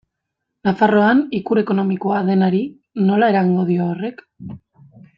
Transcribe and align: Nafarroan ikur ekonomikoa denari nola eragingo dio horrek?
Nafarroan 0.67 1.21
ikur 1.41 1.61
ekonomikoa 1.63 2.23
denari 2.31 2.63
nola 3.11 3.31
eragingo 3.37 3.71
dio 3.71 3.87
horrek? 3.93 4.29